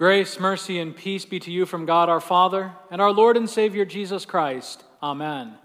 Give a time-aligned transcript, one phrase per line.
[0.00, 3.50] Grace, mercy, and peace be to you from God our Father and our Lord and
[3.50, 4.82] Savior Jesus Christ.
[5.02, 5.56] Amen.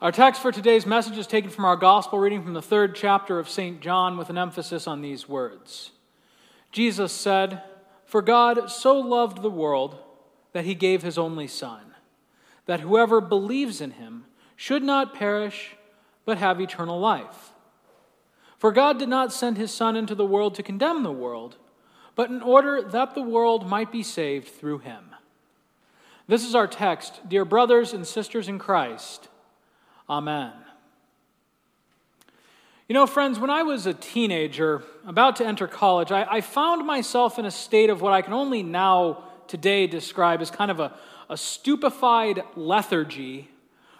[0.00, 3.40] Our text for today's message is taken from our gospel reading from the third chapter
[3.40, 3.80] of St.
[3.80, 5.90] John with an emphasis on these words.
[6.70, 7.64] Jesus said,
[8.06, 9.98] For God so loved the world
[10.52, 11.80] that he gave his only Son,
[12.66, 15.74] that whoever believes in him should not perish,
[16.24, 17.50] but have eternal life.
[18.56, 21.56] For God did not send his Son into the world to condemn the world,
[22.14, 25.04] but in order that the world might be saved through him.
[26.26, 29.28] This is our text, dear brothers and sisters in Christ.
[30.08, 30.52] Amen.
[32.88, 36.86] You know, friends, when I was a teenager, about to enter college, I, I, found
[36.86, 40.80] myself in a state of what I can only now, today, describe as kind of
[40.80, 40.94] a,
[41.30, 43.48] a stupefied lethargy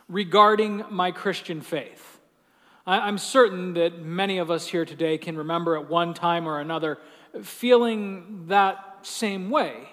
[0.06, 2.20] regarding my Christian faith.
[2.86, 6.60] I, I'm certain that many of us here today can remember at one time or
[6.60, 6.98] another
[7.42, 9.88] feeling that same way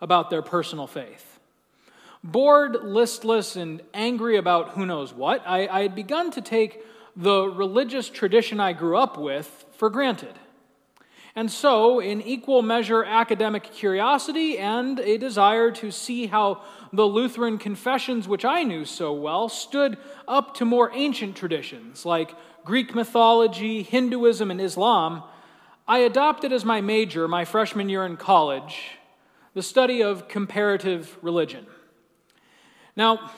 [0.00, 1.38] about their personal faith.
[2.24, 6.84] Bored, listless, and angry about who knows what, I, I had begun to take
[7.16, 10.38] the religious tradition I grew up with for granted.
[11.34, 17.56] And so, in equal measure, academic curiosity and a desire to see how the Lutheran
[17.56, 19.96] confessions, which I knew so well, stood
[20.28, 25.22] up to more ancient traditions like Greek mythology, Hinduism, and Islam,
[25.86, 28.98] I adopted as my major my freshman year in college
[29.54, 31.66] the study of comparative religion.
[32.96, 33.32] Now,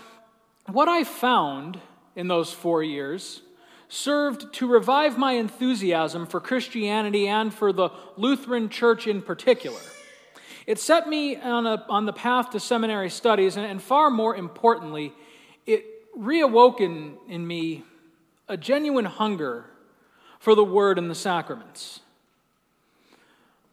[0.66, 1.80] what I found
[2.14, 3.42] in those four years
[3.88, 9.80] served to revive my enthusiasm for Christianity and for the Lutheran Church in particular.
[10.66, 14.34] It set me on, a, on the path to seminary studies, and, and far more
[14.34, 15.12] importantly,
[15.66, 15.84] it
[16.16, 17.84] reawoken in me
[18.48, 19.66] a genuine hunger
[20.38, 22.00] for the Word and the sacraments.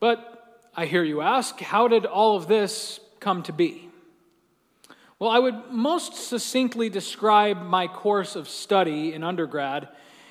[0.01, 3.87] But I hear you ask, how did all of this come to be?
[5.19, 9.89] Well, I would most succinctly describe my course of study in undergrad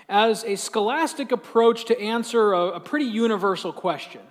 [0.09, 4.23] as a scholastic approach to answer a, a pretty universal question.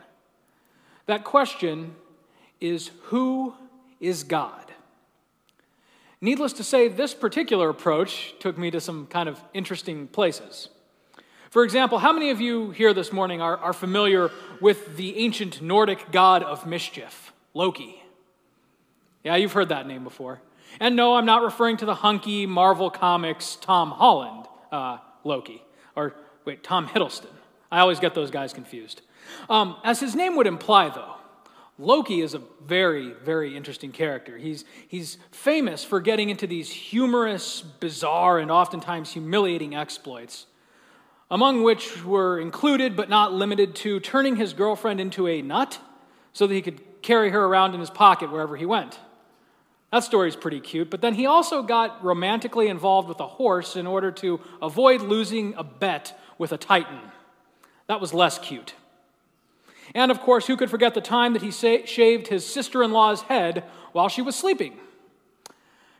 [1.05, 1.95] That question
[2.59, 3.53] is Who
[4.01, 4.65] is God?
[6.19, 10.67] Needless to say, this particular approach took me to some kind of interesting places.
[11.49, 14.29] For example, how many of you here this morning are, are familiar
[14.61, 18.03] with the ancient Nordic god of mischief, Loki?
[19.23, 20.41] Yeah, you've heard that name before.
[20.79, 25.63] And no, I'm not referring to the hunky Marvel Comics Tom Holland uh, Loki.
[25.95, 26.13] Or,
[26.45, 27.33] wait, Tom Hiddleston.
[27.71, 29.01] I always get those guys confused.
[29.49, 31.15] Um, as his name would imply, though,
[31.79, 34.37] Loki is a very, very interesting character.
[34.37, 40.45] He's, he's famous for getting into these humorous, bizarre, and oftentimes humiliating exploits,
[41.31, 45.79] among which were included but not limited to turning his girlfriend into a nut
[46.33, 48.99] so that he could carry her around in his pocket wherever he went.
[49.91, 53.87] That story's pretty cute, but then he also got romantically involved with a horse in
[53.87, 56.99] order to avoid losing a bet with a titan.
[57.87, 58.75] That was less cute.
[59.95, 63.21] And of course, who could forget the time that he shaved his sister in law's
[63.23, 64.77] head while she was sleeping?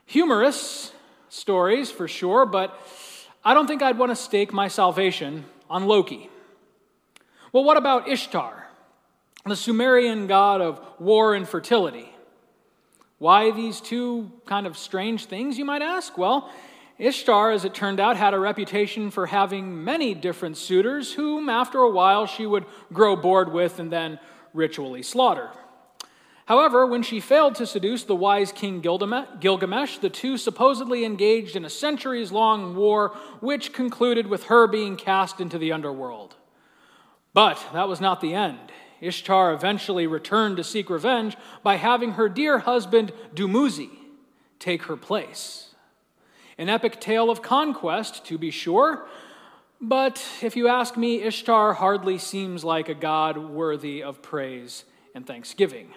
[0.06, 0.92] Humorous
[1.28, 2.80] stories for sure, but
[3.44, 6.28] I don't think I'd want to stake my salvation on Loki.
[7.52, 8.66] Well, what about Ishtar,
[9.46, 12.12] the Sumerian god of war and fertility?
[13.18, 16.16] Why these two kind of strange things, you might ask?
[16.16, 16.50] Well,
[16.98, 21.78] Ishtar, as it turned out, had a reputation for having many different suitors, whom after
[21.78, 24.18] a while she would grow bored with and then
[24.52, 25.50] ritually slaughter.
[26.50, 31.64] However, when she failed to seduce the wise king Gilgamesh, the two supposedly engaged in
[31.64, 36.34] a centuries long war, which concluded with her being cast into the underworld.
[37.32, 38.72] But that was not the end.
[39.00, 43.90] Ishtar eventually returned to seek revenge by having her dear husband Dumuzi
[44.58, 45.72] take her place.
[46.58, 49.06] An epic tale of conquest, to be sure,
[49.80, 54.84] but if you ask me, Ishtar hardly seems like a god worthy of praise
[55.14, 55.94] and thanksgiving.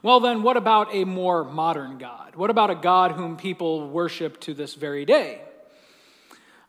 [0.00, 2.36] Well, then, what about a more modern God?
[2.36, 5.40] What about a God whom people worship to this very day?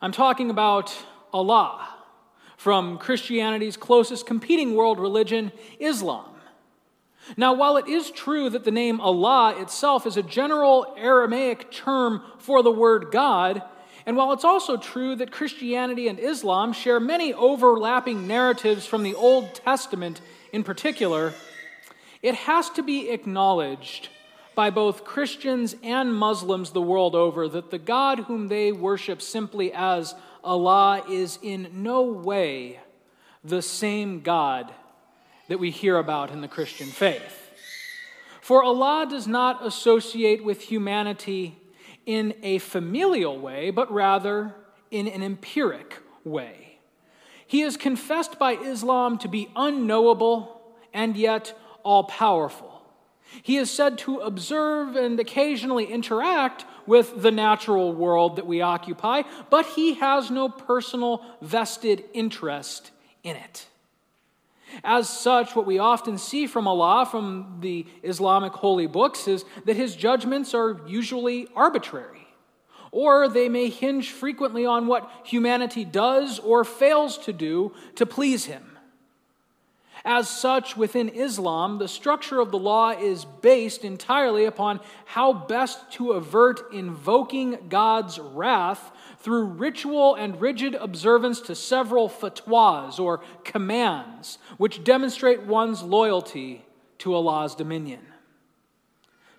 [0.02, 0.92] I'm talking about
[1.32, 1.88] Allah,
[2.56, 6.26] from Christianity's closest competing world religion, Islam.
[7.36, 12.22] Now, while it is true that the name Allah itself is a general Aramaic term
[12.38, 13.62] for the word God,
[14.06, 19.14] and while it's also true that Christianity and Islam share many overlapping narratives from the
[19.14, 20.20] Old Testament
[20.52, 21.32] in particular,
[22.22, 24.08] it has to be acknowledged
[24.54, 29.72] by both Christians and Muslims the world over that the God whom they worship simply
[29.72, 30.14] as
[30.44, 32.80] Allah is in no way
[33.42, 34.72] the same God
[35.48, 37.50] that we hear about in the Christian faith.
[38.40, 41.56] For Allah does not associate with humanity
[42.04, 44.54] in a familial way, but rather
[44.90, 46.78] in an empiric way.
[47.46, 50.60] He is confessed by Islam to be unknowable
[50.92, 52.82] and yet all powerful.
[53.42, 59.22] He is said to observe and occasionally interact with the natural world that we occupy,
[59.50, 62.90] but he has no personal vested interest
[63.22, 63.68] in it.
[64.84, 69.76] As such, what we often see from Allah, from the Islamic holy books, is that
[69.76, 72.26] his judgments are usually arbitrary,
[72.92, 78.44] or they may hinge frequently on what humanity does or fails to do to please
[78.44, 78.69] him.
[80.04, 85.92] As such, within Islam, the structure of the law is based entirely upon how best
[85.92, 94.38] to avert invoking God's wrath through ritual and rigid observance to several fatwas or commands,
[94.56, 96.64] which demonstrate one's loyalty
[96.98, 98.00] to Allah's dominion.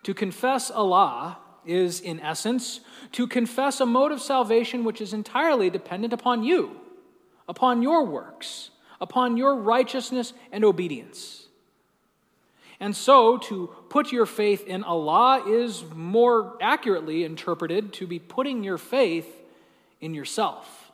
[0.04, 2.82] To confess Allah is, in essence,
[3.14, 6.80] to confess a mode of salvation which is entirely dependent upon you,
[7.48, 8.72] upon your works,
[9.02, 11.48] upon your righteousness and obedience.
[12.80, 18.64] And so, to put your faith in Allah is more accurately interpreted to be putting
[18.64, 19.28] your faith
[20.00, 20.92] in yourself.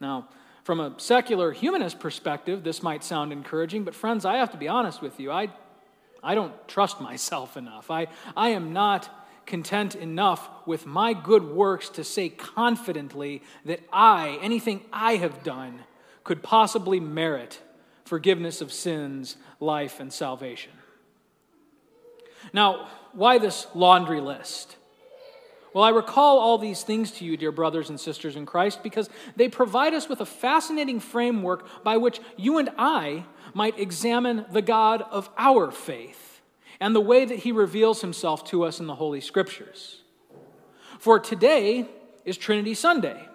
[0.00, 0.28] Now,
[0.64, 4.66] from a secular humanist perspective, this might sound encouraging, but friends, I have to be
[4.66, 5.30] honest with you.
[5.30, 5.50] I,
[6.22, 7.90] I don't trust myself enough.
[7.90, 9.10] I, I am not
[9.44, 15.80] content enough with my good works to say confidently that I, anything I have done,
[16.24, 17.60] could possibly merit
[18.04, 20.72] forgiveness of sins, life, and salvation.
[22.52, 24.76] Now, why this laundry list?
[25.72, 29.10] Well, I recall all these things to you, dear brothers and sisters in Christ, because
[29.34, 33.24] they provide us with a fascinating framework by which you and I
[33.54, 36.42] might examine the God of our faith
[36.78, 40.02] and the way that he reveals himself to us in the Holy Scriptures.
[40.98, 41.88] For today
[42.24, 43.28] is Trinity Sunday.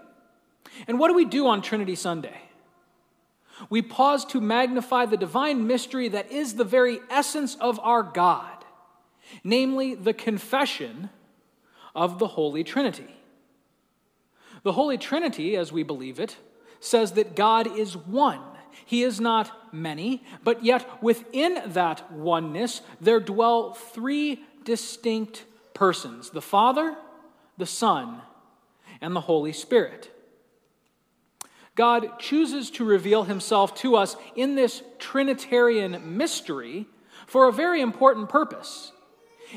[0.87, 2.48] And what do we do on Trinity Sunday?
[3.69, 8.65] We pause to magnify the divine mystery that is the very essence of our God,
[9.43, 11.09] namely the confession
[11.95, 13.15] of the Holy Trinity.
[14.63, 16.37] The Holy Trinity, as we believe it,
[16.79, 18.41] says that God is one.
[18.85, 26.41] He is not many, but yet within that oneness there dwell three distinct persons the
[26.41, 26.95] Father,
[27.57, 28.21] the Son,
[29.01, 30.11] and the Holy Spirit.
[31.79, 36.87] God chooses to reveal himself to us in this Trinitarian mystery
[37.25, 38.91] for a very important purpose.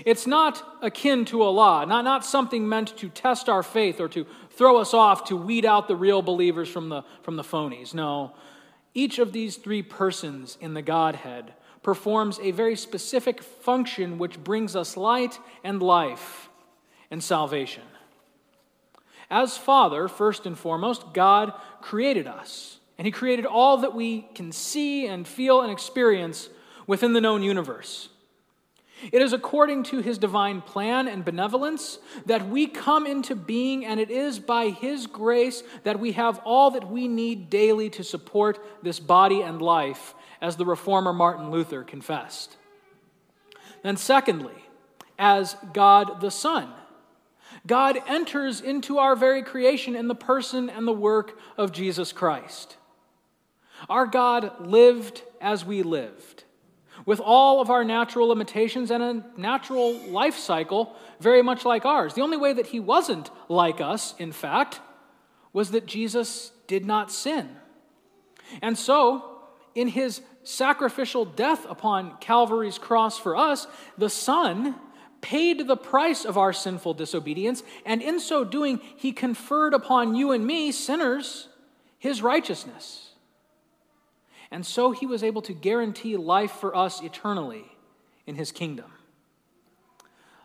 [0.07, 4.07] It's not akin to a law, not, not something meant to test our faith or
[4.11, 7.93] to throw us off to weed out the real believers from the, from the phonies.
[7.93, 8.37] No.
[8.95, 14.77] Each of these three persons in the Godhead performs a very specific function which brings
[14.77, 16.51] us light and life
[17.11, 17.83] and salvation.
[19.33, 24.53] As Father, first and foremost, God created us, and He created all that we can
[24.53, 26.51] see and feel and experience
[26.87, 28.11] within the known universe.
[29.11, 33.99] It is according to his divine plan and benevolence that we come into being, and
[33.99, 38.65] it is by his grace that we have all that we need daily to support
[38.83, 42.57] this body and life, as the reformer Martin Luther confessed.
[43.83, 44.67] Then, secondly,
[45.19, 46.71] as God the Son,
[47.67, 52.77] God enters into our very creation in the person and the work of Jesus Christ.
[53.89, 56.45] Our God lived as we lived
[57.05, 62.15] with all of our natural limitations and a natural life cycle very much like ours.
[62.15, 64.81] The only way that he wasn't like us, in fact,
[65.53, 67.57] was that Jesus did not sin.
[68.61, 69.41] And so,
[69.75, 73.67] in his sacrificial death upon Calvary's cross for us,
[73.97, 74.75] the Son
[75.23, 80.33] paid the price of our sinful disobedience, and in so doing, he conferred upon you
[80.33, 81.49] and me, sinners,
[81.99, 83.13] his righteousness.
[84.51, 87.65] And so he was able to guarantee life for us eternally
[88.27, 88.93] in his kingdom.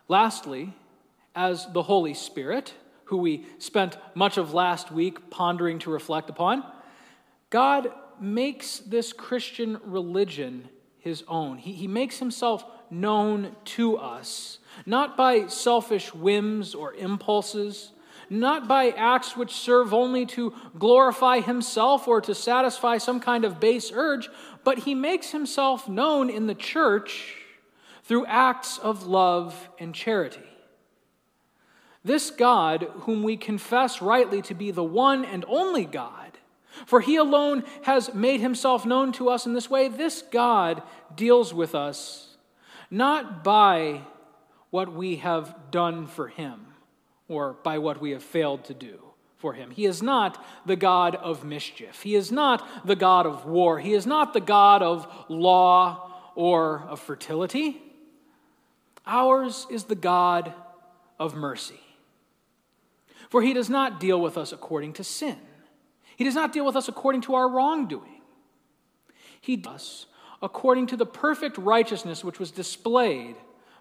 [0.08, 0.72] Lastly,
[1.34, 2.72] as the Holy Spirit,
[3.04, 6.64] who we spent much of last week pondering to reflect upon,
[7.50, 10.68] God makes this Christian religion
[10.98, 11.58] his own.
[11.58, 17.92] He, he makes himself known to us, not by selfish whims or impulses,
[18.30, 23.60] not by acts which serve only to glorify himself or to satisfy some kind of
[23.60, 24.28] base urge,
[24.64, 27.36] but he makes himself known in the church
[28.04, 30.42] through acts of love and charity.
[32.04, 36.38] This God, whom we confess rightly to be the one and only God,
[36.86, 40.82] for he alone has made himself known to us in this way, this God
[41.16, 42.28] deals with us
[42.90, 44.02] not by
[44.70, 46.66] what we have done for him
[47.28, 48.98] or by what we have failed to do
[49.36, 49.70] for him.
[49.70, 52.02] He is not the God of mischief.
[52.02, 53.78] He is not the God of war.
[53.78, 57.80] He is not the God of law or of fertility.
[59.06, 60.52] Ours is the God
[61.18, 61.80] of mercy.
[63.30, 65.38] For he does not deal with us according to sin,
[66.16, 68.20] he does not deal with us according to our wrongdoing.
[69.40, 70.06] He does
[70.42, 73.36] according to the perfect righteousness which was displayed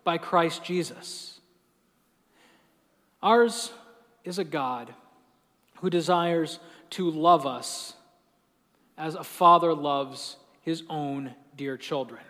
[0.08, 1.42] by Christ Jesus.
[3.22, 3.74] Ours
[4.24, 4.94] is a God
[5.82, 6.60] who desires
[6.92, 7.94] to love us
[8.98, 12.22] as a father loves his own dear children.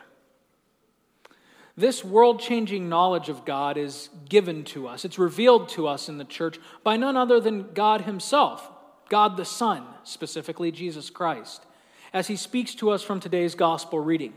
[1.76, 5.06] This world changing knowledge of God is given to us.
[5.06, 8.68] It's revealed to us in the church by none other than God Himself,
[9.08, 11.64] God the Son, specifically Jesus Christ,
[12.12, 14.34] as He speaks to us from today's gospel reading.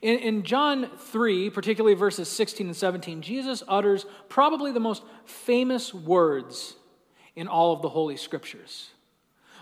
[0.00, 5.94] In, in, John 3, particularly verses 16 and 17, Jesus utters probably the most famous
[5.94, 6.76] words
[7.36, 8.90] in all of the Holy Scriptures.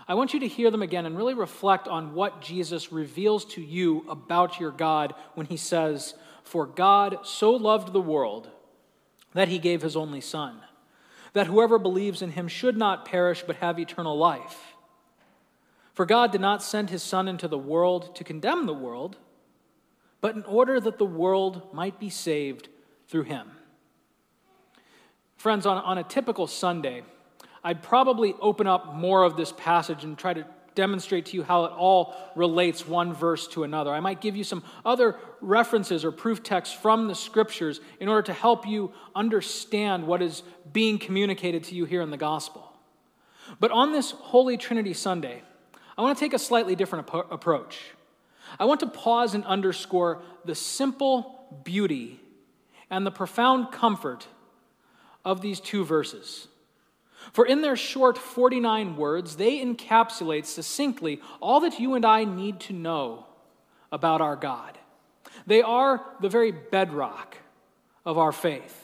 [0.07, 3.61] I want you to hear them again and really reflect on what Jesus reveals to
[3.61, 8.49] you about your God when he says, For God so loved the world
[9.33, 10.59] that he gave his only Son,
[11.33, 14.75] that whoever believes in him should not perish but have eternal life.
[15.93, 19.17] For God did not send his Son into the world to condemn the world,
[20.21, 22.69] but in order that the world might be saved
[23.07, 23.51] through him.
[25.35, 27.03] Friends, on, on a typical Sunday,
[27.63, 31.65] I'd probably open up more of this passage and try to demonstrate to you how
[31.65, 33.91] it all relates one verse to another.
[33.91, 38.21] I might give you some other references or proof texts from the scriptures in order
[38.23, 42.71] to help you understand what is being communicated to you here in the gospel.
[43.59, 45.41] But on this Holy Trinity Sunday,
[45.97, 47.79] I want to take a slightly different ap- approach.
[48.59, 52.19] I want to pause and underscore the simple beauty
[52.89, 54.27] and the profound comfort
[55.23, 56.47] of these two verses.
[57.33, 62.59] For in their short 49 words, they encapsulate succinctly all that you and I need
[62.61, 63.27] to know
[63.91, 64.77] about our God.
[65.45, 67.37] They are the very bedrock
[68.05, 68.77] of our faith.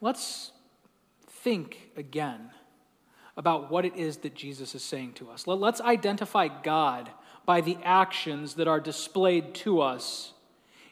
[0.00, 0.52] Let's
[1.28, 2.50] think again
[3.36, 5.46] about what it is that Jesus is saying to us.
[5.46, 7.10] Let's identify God
[7.44, 10.32] by the actions that are displayed to us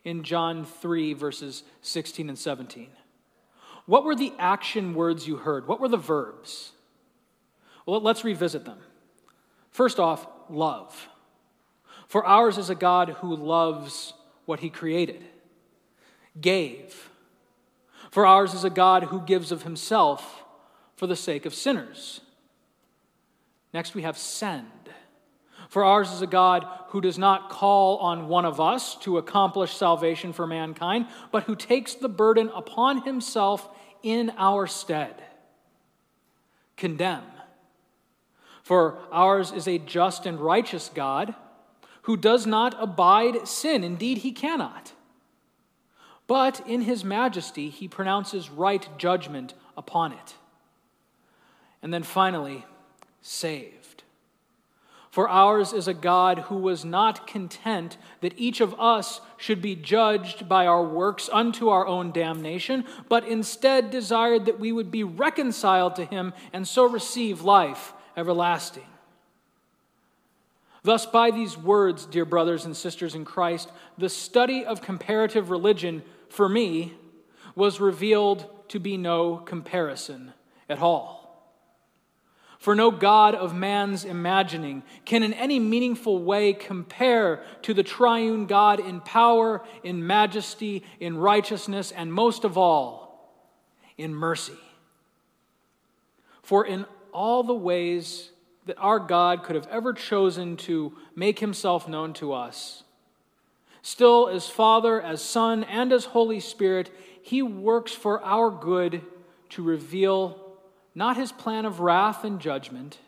[0.05, 2.89] in John 3, verses 16 and 17.
[3.87, 5.67] What were the action words you heard?
[5.67, 6.73] What were the verbs?
[7.87, 8.79] Well, let's revisit them.
[9.71, 11.09] First off, love.
[12.07, 14.15] For ours is a God who loves
[14.45, 15.25] what he created.
[16.41, 17.11] Gave.
[18.11, 20.45] For ours is a God who gives of himself
[20.97, 22.21] for the sake of sinners.
[23.73, 24.67] Next, we have send.
[25.71, 29.77] For ours is a God who does not call on one of us to accomplish
[29.77, 33.69] salvation for mankind, but who takes the burden upon himself
[34.03, 35.15] in our stead.
[36.77, 37.23] Condemn.
[38.65, 41.37] For ours is a just and righteous God
[42.03, 43.85] who does not abide sin.
[43.85, 44.93] Indeed, he cannot.
[46.27, 50.35] But in his majesty, he pronounces right judgment upon it.
[51.81, 52.67] And then finally,
[53.23, 54.00] saved.
[55.11, 59.75] For ours is a God who was not content that each of us should be
[59.75, 65.03] judged by our works unto our own damnation, but instead desired that we would be
[65.03, 68.87] reconciled to him and so receive life everlasting.
[70.83, 76.03] Thus, by these words, dear brothers and sisters in Christ, the study of comparative religion
[76.29, 76.95] for me
[77.57, 80.33] was revealed to be no comparison
[80.69, 81.20] at all.
[82.61, 88.45] For no God of man's imagining can in any meaningful way compare to the triune
[88.45, 93.35] God in power, in majesty, in righteousness, and most of all,
[93.97, 94.59] in mercy.
[96.43, 98.31] For in all the ways
[98.67, 102.83] that our God could have ever chosen to make himself known to us,
[103.81, 106.91] still as Father, as Son, and as Holy Spirit,
[107.23, 109.01] he works for our good
[109.49, 110.50] to reveal
[110.95, 112.99] not his plan of wrath and judgment,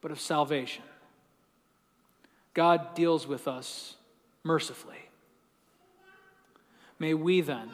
[0.00, 0.84] but of salvation.
[2.52, 3.96] God deals with us
[4.44, 5.08] mercifully.
[6.98, 7.70] May we then,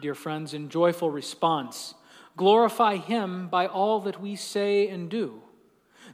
[0.00, 1.94] dear friends, in joyful response,
[2.36, 5.42] glorify him by all that we say and do,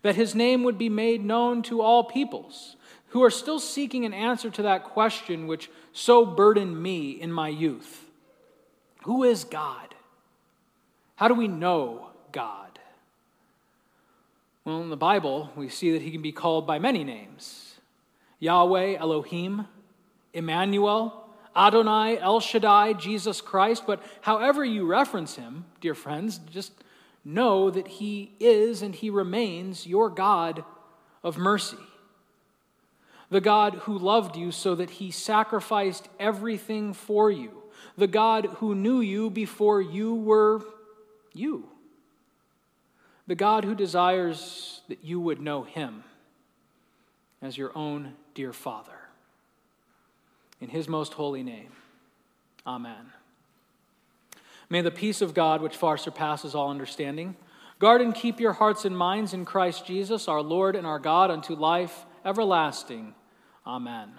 [0.03, 2.77] that his name would be made known to all peoples
[3.09, 7.49] who are still seeking an answer to that question which so burdened me in my
[7.49, 8.07] youth
[9.05, 9.95] Who is God?
[11.23, 12.81] How do we know God?
[14.65, 17.77] Well, in the Bible, we see that he can be called by many names
[18.41, 19.69] Yahweh, Elohim,
[20.35, 26.73] Emmanuel, Adonai, El Shaddai, Jesus Christ, but however you reference him, dear friends, just
[27.25, 30.65] know that he is and he remains your God
[31.23, 31.77] of mercy.
[33.31, 37.63] The God who loved you so that he sacrificed everything for you.
[37.97, 40.65] The God who knew you before you were
[41.35, 41.69] you.
[43.27, 46.05] The God who desires that you would know him
[47.41, 48.93] as your own dear Father.
[50.61, 51.73] In his most holy name,
[52.67, 53.13] amen.
[54.71, 57.37] May the peace of God, which far surpasses all understanding,
[57.79, 61.31] guard and keep your hearts and minds in Christ Jesus, our Lord and our God,
[61.31, 63.15] unto life everlasting.
[63.67, 64.13] Amen.